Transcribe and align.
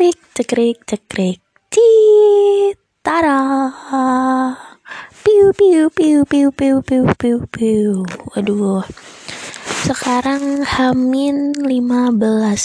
Cekrik, 0.00 0.16
cekrik, 0.32 0.78
cekrik. 0.88 1.38
Citara. 1.68 3.36
Piu, 5.20 5.52
piu, 5.52 5.92
piu, 5.92 6.24
piu, 6.24 6.48
piu, 6.56 6.80
piu, 6.80 7.04
piu, 7.20 7.38
piu. 7.44 8.08
Waduh. 8.32 8.80
Sekarang 9.84 10.64
Hamin 10.64 11.52
15 11.52 12.16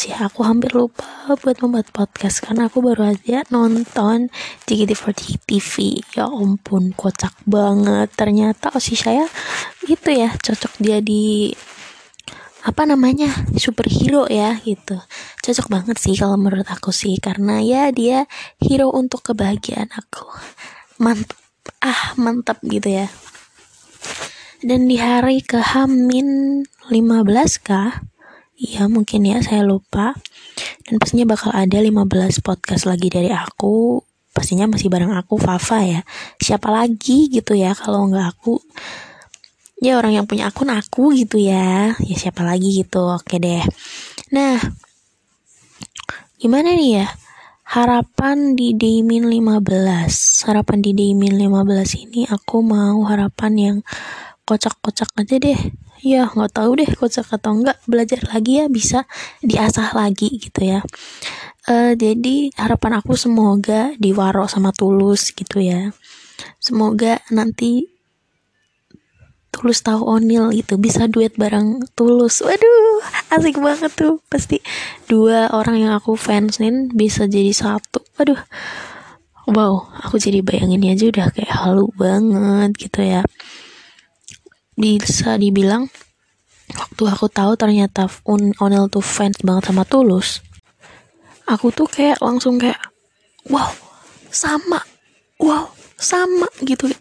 ya. 0.08 0.32
Aku 0.32 0.48
hampir 0.48 0.72
lupa 0.80 1.36
buat 1.36 1.60
membuat 1.60 1.92
podcast 1.92 2.40
karena 2.40 2.72
aku 2.72 2.80
baru 2.80 3.12
aja 3.12 3.44
nonton 3.52 4.32
JKT48 4.64 5.36
TV. 5.44 6.00
Ya 6.16 6.32
ampun, 6.32 6.96
kocak 6.96 7.36
banget. 7.44 8.16
Ternyata 8.16 8.72
oh 8.72 8.80
si 8.80 8.96
saya 8.96 9.28
gitu 9.84 10.08
ya, 10.08 10.32
cocok 10.40 10.80
dia 10.80 11.04
di 11.04 11.52
apa 12.66 12.82
namanya 12.90 13.30
superhero 13.62 14.26
ya 14.26 14.58
gitu. 14.66 14.98
Cocok 15.46 15.70
banget 15.70 16.02
sih 16.02 16.18
kalau 16.18 16.34
menurut 16.34 16.66
aku 16.66 16.90
sih 16.90 17.14
karena 17.22 17.62
ya 17.62 17.94
dia 17.94 18.26
hero 18.58 18.90
untuk 18.90 19.22
kebahagiaan 19.22 19.94
aku. 19.94 20.26
Mantap 20.98 21.38
ah 21.86 22.18
mantap 22.18 22.58
gitu 22.66 22.90
ya. 22.90 23.08
Dan 24.66 24.90
di 24.90 24.98
hari 24.98 25.46
ke 25.46 25.62
Hamin 25.62 26.66
15 26.90 27.62
kah? 27.62 28.02
Iya 28.58 28.90
mungkin 28.90 29.30
ya 29.30 29.46
saya 29.46 29.62
lupa. 29.62 30.18
Dan 30.90 30.98
pastinya 30.98 31.38
bakal 31.38 31.54
ada 31.54 31.78
15 31.78 32.42
podcast 32.42 32.90
lagi 32.90 33.14
dari 33.14 33.30
aku. 33.30 34.02
Pastinya 34.34 34.66
masih 34.66 34.90
bareng 34.90 35.14
aku 35.14 35.38
Fafa 35.38 35.86
ya. 35.86 36.02
Siapa 36.42 36.74
lagi 36.74 37.30
gitu 37.30 37.54
ya 37.54 37.78
kalau 37.78 38.10
nggak 38.10 38.26
aku 38.26 38.58
ya 39.80 40.00
orang 40.00 40.16
yang 40.16 40.26
punya 40.28 40.48
akun 40.48 40.72
aku 40.72 41.16
gitu 41.16 41.40
ya. 41.40 41.96
Ya 42.00 42.16
siapa 42.16 42.44
lagi 42.44 42.84
gitu. 42.84 43.04
Oke 43.16 43.40
deh. 43.40 43.64
Nah 44.32 44.60
gimana 46.40 46.76
nih 46.76 47.04
ya? 47.04 47.08
Harapan 47.66 48.54
di 48.54 48.78
Daymin 48.78 49.26
15 49.26 50.46
harapan 50.46 50.78
di 50.86 50.94
Daymin 50.94 51.34
15 51.34 52.06
ini 52.06 52.22
aku 52.30 52.62
mau 52.62 53.02
harapan 53.10 53.54
yang 53.58 53.78
kocak-kocak 54.46 55.10
aja 55.18 55.36
deh. 55.42 55.60
Ya 56.06 56.30
nggak 56.30 56.54
tahu 56.54 56.78
deh 56.78 56.90
kocak 56.94 57.26
atau 57.26 57.58
enggak 57.58 57.82
belajar 57.90 58.22
lagi 58.30 58.62
ya 58.62 58.70
bisa 58.70 59.10
diasah 59.42 59.98
lagi 59.98 60.38
gitu 60.38 60.62
ya. 60.62 60.86
Uh, 61.66 61.98
jadi 61.98 62.54
harapan 62.62 63.02
aku 63.02 63.18
semoga 63.18 63.98
diwaro 63.98 64.46
sama 64.46 64.70
tulus 64.70 65.34
gitu 65.34 65.58
ya. 65.58 65.90
Semoga 66.62 67.26
nanti 67.34 67.95
Tulus 69.56 69.80
tahu 69.80 70.04
Onil 70.04 70.52
itu 70.52 70.76
bisa 70.76 71.08
duet 71.08 71.32
bareng 71.40 71.80
Tulus. 71.96 72.44
Waduh, 72.44 73.00
asik 73.32 73.56
banget 73.64 73.88
tuh. 73.96 74.20
Pasti 74.28 74.60
dua 75.08 75.48
orang 75.56 75.80
yang 75.80 75.96
aku 75.96 76.20
fansin 76.20 76.92
bisa 76.92 77.24
jadi 77.24 77.56
satu. 77.56 78.04
Waduh. 78.20 78.44
Wow, 79.48 79.88
aku 80.04 80.20
jadi 80.20 80.44
bayangin 80.44 80.84
aja 80.92 81.08
udah 81.08 81.32
kayak 81.32 81.56
halu 81.56 81.88
banget 81.96 82.76
gitu 82.76 83.00
ya. 83.00 83.24
Bisa 84.76 85.40
dibilang 85.40 85.88
waktu 86.76 87.04
aku 87.08 87.32
tahu 87.32 87.56
ternyata 87.56 88.12
Onil 88.28 88.92
tuh 88.92 89.06
fans 89.06 89.40
banget 89.40 89.72
sama 89.72 89.88
Tulus. 89.88 90.44
Aku 91.48 91.72
tuh 91.72 91.88
kayak 91.88 92.20
langsung 92.20 92.60
kayak 92.60 92.82
wow, 93.48 93.72
sama. 94.34 94.84
Wow, 95.40 95.72
sama 95.96 96.52
gitu. 96.64 96.92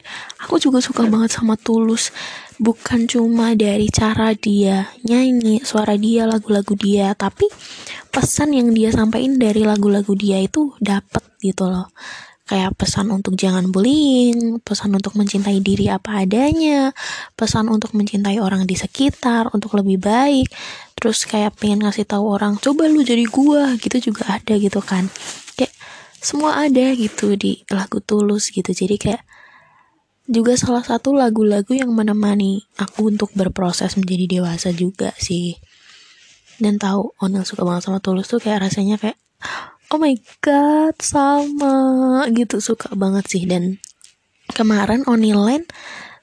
Aku 0.47 0.62
juga 0.62 0.78
suka 0.78 1.06
banget 1.06 1.34
sama 1.34 1.59
Tulus. 1.59 2.14
Bukan 2.55 3.11
cuma 3.11 3.53
dari 3.59 3.91
cara 3.91 4.31
dia 4.33 4.87
nyanyi 5.03 5.59
suara 5.67 5.98
dia 5.98 6.23
lagu-lagu 6.31 6.78
dia 6.78 7.11
tapi 7.19 7.50
pesan 8.15 8.55
yang 8.55 8.70
dia 8.70 8.95
sampaikan 8.95 9.34
dari 9.42 9.67
lagu-lagu 9.67 10.15
dia 10.15 10.39
itu 10.39 10.70
dapet 10.78 11.22
gitu 11.42 11.67
loh. 11.67 11.91
Kayak 12.45 12.77
pesan 12.77 13.09
untuk 13.09 13.41
jangan 13.41 13.72
bullying, 13.72 14.60
pesan 14.60 14.93
untuk 14.93 15.16
mencintai 15.16 15.65
diri 15.65 15.88
apa 15.88 16.28
adanya, 16.28 16.93
pesan 17.41 17.72
untuk 17.72 17.97
mencintai 17.97 18.37
orang 18.37 18.69
di 18.69 18.77
sekitar, 18.77 19.49
untuk 19.56 19.72
lebih 19.81 19.97
baik, 19.97 20.53
terus 20.93 21.25
kayak 21.25 21.56
pengen 21.56 21.88
ngasih 21.88 22.04
tahu 22.04 22.28
orang, 22.28 22.60
coba 22.60 22.84
lu 22.84 23.00
jadi 23.00 23.25
gua, 23.33 23.81
gitu 23.81 24.12
juga 24.12 24.28
ada 24.28 24.60
gitu 24.60 24.84
kan 24.84 25.09
semua 26.24 26.56
ada 26.56 26.96
gitu 26.96 27.36
di 27.36 27.60
lagu 27.68 28.00
tulus 28.00 28.48
gitu. 28.48 28.72
Jadi 28.72 28.96
kayak 28.96 29.22
juga 30.24 30.56
salah 30.56 30.80
satu 30.80 31.12
lagu-lagu 31.12 31.76
yang 31.76 31.92
menemani 31.92 32.64
aku 32.80 33.12
untuk 33.12 33.28
berproses 33.36 34.00
menjadi 34.00 34.40
dewasa 34.40 34.72
juga 34.72 35.12
sih. 35.20 35.60
Dan 36.56 36.80
tahu 36.80 37.12
Onel 37.20 37.44
suka 37.44 37.68
banget 37.68 37.92
sama 37.92 38.00
tulus 38.00 38.32
tuh 38.32 38.40
kayak 38.40 38.64
rasanya 38.64 38.96
kayak 38.96 39.20
oh 39.92 40.00
my 40.00 40.16
god 40.40 40.96
sama 40.96 41.76
gitu. 42.32 42.56
Suka 42.56 42.96
banget 42.96 43.28
sih. 43.28 43.44
Dan 43.44 43.76
kemarin 44.48 45.04
Oniland 45.04 45.68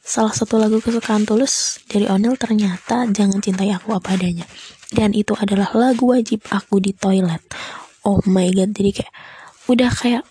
salah 0.02 0.34
satu 0.34 0.58
lagu 0.58 0.82
kesukaan 0.82 1.30
tulus 1.30 1.78
dari 1.86 2.10
Onel 2.10 2.42
ternyata 2.42 3.06
jangan 3.06 3.38
cintai 3.38 3.70
aku 3.70 3.94
apa 3.94 4.18
adanya. 4.18 4.50
Dan 4.90 5.14
itu 5.14 5.38
adalah 5.38 5.70
lagu 5.78 6.10
wajib 6.10 6.42
aku 6.50 6.82
di 6.82 6.98
toilet. 6.98 7.46
Oh 8.02 8.18
my 8.26 8.50
god. 8.50 8.74
Jadi 8.74 8.98
kayak 8.98 9.14
udah 9.70 9.92
kayak 9.94 10.24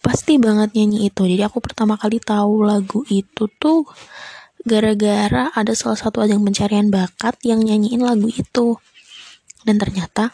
pasti 0.00 0.38
banget 0.40 0.72
nyanyi 0.72 1.10
itu. 1.10 1.26
Jadi 1.26 1.42
aku 1.44 1.58
pertama 1.60 1.98
kali 1.98 2.22
tahu 2.22 2.64
lagu 2.64 3.04
itu 3.10 3.50
tuh 3.60 3.84
gara-gara 4.64 5.50
ada 5.52 5.72
salah 5.72 5.98
satu 5.98 6.22
ajang 6.22 6.44
pencarian 6.44 6.88
bakat 6.88 7.36
yang 7.44 7.60
nyanyiin 7.60 8.04
lagu 8.04 8.30
itu. 8.30 8.78
Dan 9.66 9.76
ternyata 9.76 10.32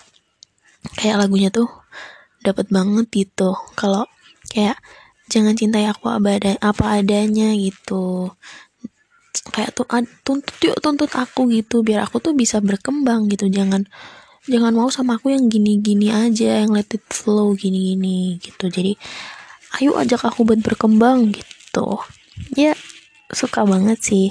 kayak 1.01 1.27
lagunya 1.27 1.49
tuh 1.49 1.71
dapat 2.45 2.69
banget 2.69 3.09
gitu. 3.11 3.57
Kalau 3.75 4.05
kayak 4.53 4.77
jangan 5.33 5.57
cintai 5.57 5.89
aku 5.89 6.13
apa, 6.13 6.37
apa 6.61 6.85
adanya 7.01 7.51
gitu. 7.57 8.31
Kayak 9.51 9.75
tuh 9.77 9.87
tuntut 10.23 10.57
yuk 10.63 10.79
tuntut 10.79 11.11
aku 11.17 11.49
gitu. 11.51 11.81
Biar 11.81 12.05
aku 12.05 12.21
tuh 12.21 12.37
bisa 12.37 12.61
berkembang 12.61 13.27
gitu. 13.33 13.49
Jangan 13.49 13.89
jangan 14.45 14.73
mau 14.77 14.93
sama 14.93 15.17
aku 15.17 15.33
yang 15.33 15.49
gini-gini 15.49 16.13
aja 16.13 16.61
yang 16.61 16.77
let 16.77 16.91
it 16.93 17.05
flow 17.09 17.57
gini-gini 17.57 18.37
gitu. 18.41 18.69
Jadi 18.69 18.97
ayo 19.81 19.97
ajak 19.97 20.29
aku 20.29 20.45
buat 20.45 20.61
berkembang 20.61 21.33
gitu. 21.33 22.01
Ya 22.55 22.77
suka 23.33 23.65
banget 23.65 23.99
sih. 24.05 24.29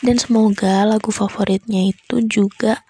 Dan 0.00 0.22
semoga 0.22 0.86
lagu 0.86 1.10
favoritnya 1.10 1.90
itu 1.90 2.22
juga 2.26 2.86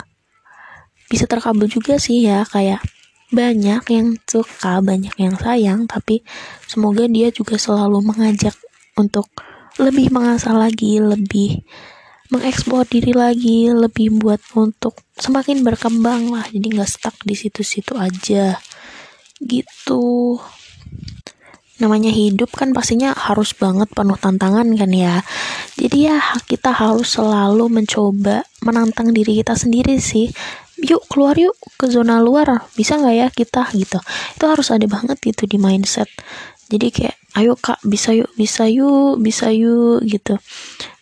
bisa 1.08 1.24
terkabul 1.24 1.70
juga 1.70 1.96
sih 1.96 2.28
ya. 2.28 2.44
Kayak 2.44 2.84
banyak 3.34 3.82
yang 3.90 4.14
suka 4.22 4.78
banyak 4.78 5.10
yang 5.18 5.34
sayang 5.34 5.90
tapi 5.90 6.22
semoga 6.70 7.10
dia 7.10 7.34
juga 7.34 7.58
selalu 7.58 7.98
mengajak 7.98 8.54
untuk 8.94 9.26
lebih 9.82 10.14
mengasah 10.14 10.54
lagi 10.54 11.02
lebih 11.02 11.66
mengeksplor 12.30 12.86
diri 12.88 13.12
lagi 13.14 13.70
lebih 13.70 14.18
buat 14.18 14.40
untuk 14.58 14.98
semakin 15.16 15.62
berkembang 15.62 16.32
lah. 16.32 16.46
Jadi 16.50 16.66
nggak 16.76 16.90
stuck 16.90 17.16
di 17.22 17.34
situ-situ 17.38 17.94
aja. 17.96 18.58
Gitu. 19.38 20.36
Namanya 21.76 22.08
hidup 22.08 22.56
kan 22.56 22.72
pastinya 22.72 23.12
harus 23.12 23.52
banget 23.52 23.92
penuh 23.92 24.16
tantangan 24.16 24.66
kan 24.74 24.90
ya. 24.90 25.20
Jadi 25.76 26.08
ya 26.08 26.18
kita 26.48 26.72
harus 26.72 27.14
selalu 27.20 27.68
mencoba 27.68 28.42
menantang 28.64 29.12
diri 29.12 29.44
kita 29.44 29.52
sendiri 29.52 30.00
sih. 30.00 30.32
Yuk 30.80 31.08
keluar 31.08 31.36
yuk 31.36 31.56
ke 31.76 31.88
zona 31.88 32.20
luar. 32.20 32.64
Bisa 32.72 32.96
nggak 32.96 33.14
ya 33.16 33.28
kita 33.28 33.62
gitu. 33.76 34.00
Itu 34.36 34.44
harus 34.48 34.72
ada 34.72 34.84
banget 34.88 35.20
gitu 35.20 35.44
di 35.44 35.60
mindset 35.60 36.08
jadi 36.66 36.86
kayak 36.90 37.16
ayo 37.38 37.54
kak 37.54 37.78
bisa 37.86 38.16
yuk 38.16 38.32
bisa 38.34 38.66
yuk 38.66 39.22
bisa 39.22 39.52
yuk 39.54 40.02
gitu. 40.02 40.40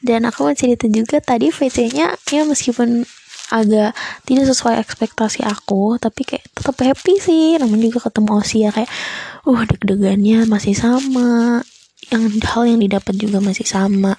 Dan 0.04 0.28
aku 0.28 0.50
mau 0.50 0.56
cerita 0.56 0.84
juga 0.91 1.22
tadi 1.25 1.48
VC 1.48 1.88
nya 1.94 2.12
ya 2.28 2.44
meskipun 2.44 3.06
agak 3.52 3.92
tidak 4.26 4.44
sesuai 4.50 4.80
ekspektasi 4.82 5.44
aku 5.47 6.00
tapi 6.00 6.27
kayak 6.28 6.44
tetap 6.53 6.77
happy 6.84 7.16
sih. 7.16 7.56
Namun 7.56 7.80
juga 7.80 8.10
ketemu 8.10 8.30
Osia 8.36 8.68
kayak 8.74 8.91
uh 9.48 9.62
deg-degannya 9.65 10.44
masih 10.44 10.77
sama. 10.77 11.65
Yang 12.12 12.44
hal 12.44 12.68
yang 12.68 12.80
didapat 12.84 13.15
juga 13.16 13.41
masih 13.41 13.65
sama. 13.65 14.12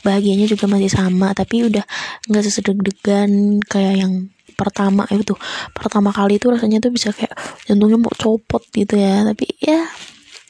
Bahagianya 0.00 0.48
juga 0.48 0.64
masih 0.70 0.88
sama 0.88 1.36
tapi 1.36 1.68
udah 1.68 1.84
nggak 2.30 2.44
sesedeg-degan 2.46 3.60
kayak 3.68 4.06
yang 4.06 4.12
pertama. 4.56 5.04
Itu 5.12 5.36
pertama 5.76 6.08
kali 6.14 6.40
itu 6.40 6.48
rasanya 6.48 6.80
tuh 6.80 6.88
bisa 6.88 7.12
kayak 7.12 7.36
jantungnya 7.68 8.00
mau 8.00 8.14
copot 8.16 8.64
gitu 8.72 8.96
ya. 8.96 9.28
Tapi 9.28 9.44
ya 9.60 9.84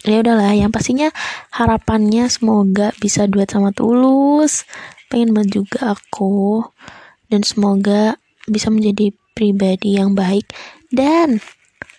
ya 0.06 0.22
udahlah 0.22 0.54
yang 0.54 0.70
pastinya 0.70 1.10
harapannya 1.50 2.30
semoga 2.30 2.94
bisa 3.02 3.26
duet 3.26 3.50
sama 3.50 3.74
Tulus 3.74 4.62
pengen 5.10 5.34
banget 5.34 5.62
juga 5.62 5.92
aku 5.98 6.62
dan 7.30 7.42
semoga 7.42 8.18
bisa 8.46 8.70
menjadi 8.70 9.10
pribadi 9.34 9.98
yang 9.98 10.14
baik 10.14 10.46
dan 10.94 11.42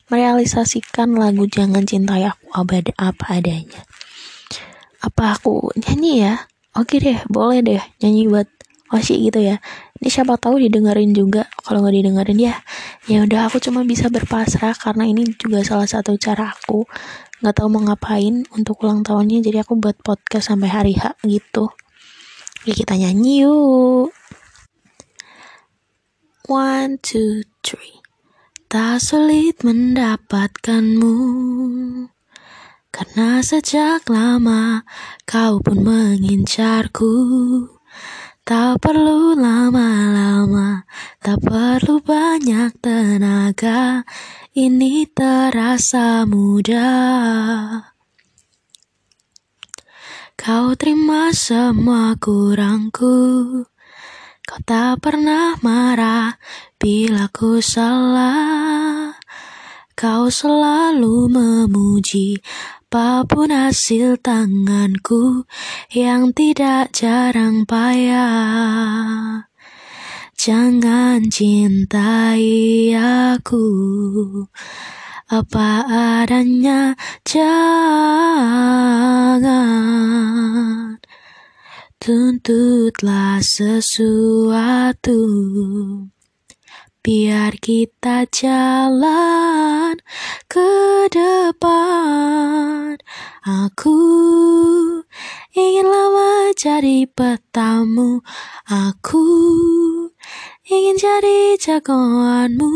merealisasikan 0.08 1.14
lagu 1.20 1.46
Jangan 1.46 1.84
Cintai 1.84 2.24
Aku 2.24 2.48
abad 2.56 2.96
apa 2.96 3.38
adanya. 3.38 3.84
Apa 5.04 5.36
aku 5.38 5.70
nyanyi 5.76 6.24
ya? 6.24 6.36
Oke 6.74 6.98
deh, 7.04 7.20
boleh 7.28 7.60
deh 7.62 7.82
nyanyi 8.02 8.32
buat 8.32 8.48
Oshi 8.88 9.20
gitu 9.28 9.44
ya. 9.44 9.60
Ini 10.00 10.08
siapa 10.08 10.40
tahu 10.40 10.64
didengerin 10.64 11.12
juga. 11.12 11.52
Kalau 11.60 11.84
nggak 11.84 11.96
didengerin 12.00 12.40
ya, 12.40 12.56
ya 13.12 13.28
udah 13.28 13.52
aku 13.52 13.60
cuma 13.60 13.84
bisa 13.84 14.08
berpasrah 14.08 14.72
karena 14.80 15.04
ini 15.04 15.28
juga 15.36 15.60
salah 15.68 15.90
satu 15.90 16.16
cara 16.16 16.56
aku 16.56 16.88
nggak 17.44 17.56
tahu 17.60 17.68
mau 17.68 17.84
ngapain 17.84 18.48
untuk 18.56 18.80
ulang 18.88 19.04
tahunnya. 19.04 19.44
Jadi 19.44 19.58
aku 19.60 19.76
buat 19.76 20.00
podcast 20.00 20.56
sampai 20.56 20.70
hari 20.72 20.94
H 20.96 21.20
gitu. 21.28 21.68
Oke 22.64 22.72
kita 22.72 22.96
nyanyi 22.96 23.44
yuk. 23.44 24.16
One, 26.48 26.96
two, 27.04 27.44
three. 27.60 28.00
Tak 28.72 29.04
sulit 29.04 29.68
mendapatkanmu. 29.68 31.16
Karena 32.88 33.44
sejak 33.44 34.08
lama 34.08 34.88
kau 35.28 35.60
pun 35.60 35.84
mengincarku 35.84 37.14
Tak 38.48 38.80
perlu 38.80 39.36
lama-lama, 39.36 40.88
tak 41.20 41.44
perlu 41.44 42.00
banyak 42.00 42.80
tenaga, 42.80 44.08
ini 44.56 45.04
terasa 45.12 46.24
mudah. 46.24 47.92
Kau 50.40 50.80
terima 50.80 51.36
semua 51.36 52.16
kurangku, 52.16 53.20
kau 54.48 54.62
tak 54.64 55.04
pernah 55.04 55.60
marah 55.60 56.40
bila 56.80 57.28
ku 57.28 57.60
salah. 57.60 59.12
Kau 59.92 60.32
selalu 60.32 61.28
memuji 61.28 62.40
Apa 62.88 63.28
pun 63.28 63.52
hasil 63.52 64.16
tanganku 64.24 65.44
yang 65.92 66.32
tidak 66.32 66.96
jarang 66.96 67.68
payah 67.68 69.44
Jangan 70.40 71.28
cintai 71.28 72.96
aku. 72.96 73.68
Apa 75.28 75.84
adanya 76.24 76.96
Jangan. 77.28 77.76
Tuntutlah 82.00 83.44
sesuatu 83.44 85.20
Biar 87.08 87.56
kita 87.64 88.28
jalan 88.36 89.96
ke 90.52 91.08
depan. 91.08 93.00
Aku 93.48 93.96
ingin 95.56 95.88
lama 95.88 96.52
jadi 96.52 97.08
petamu. 97.08 98.20
Aku 98.68 99.24
ingin 100.68 101.00
jadi 101.00 101.56
jagoanmu. 101.56 102.76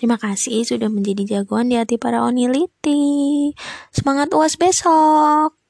Terima 0.00 0.16
kasih 0.16 0.64
sudah 0.64 0.88
menjadi 0.88 1.44
jagoan 1.44 1.68
di 1.68 1.76
hati 1.76 2.00
para 2.00 2.24
oniliti. 2.24 3.52
Semangat 3.92 4.32
uas 4.32 4.56
besok 4.56 5.63